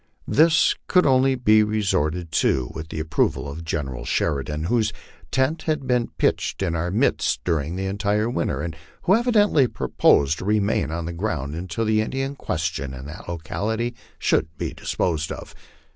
This 0.27 0.73
could 0.87 1.05
only 1.05 1.35
be 1.35 1.61
resorted 1.61 2.31
to 2.31 2.71
with 2.73 2.89
the 2.89 2.99
approval 2.99 3.47
of 3.47 3.63
General 3.63 4.03
Sheridan, 4.03 4.63
whose 4.63 4.91
tent 5.29 5.61
had 5.67 5.85
been 5.85 6.07
pitched 6.17 6.63
in 6.63 6.73
our 6.73 6.89
midst 6.89 7.43
during 7.43 7.75
the 7.75 7.85
entire 7.85 8.27
winter, 8.27 8.61
and 8.63 8.75
who 9.03 9.13
evidently 9.13 9.67
proposed 9.67 10.39
to 10.39 10.45
remain 10.45 10.89
on 10.89 11.05
the 11.05 11.13
ground 11.13 11.53
until 11.53 11.85
the 11.85 12.01
Indian 12.01 12.35
question 12.35 12.95
in 12.95 13.05
that 13.05 13.29
locality 13.29 13.93
should 14.17 14.47
be 14.57 14.73
disposed 14.73 15.31
of. 15.31 15.53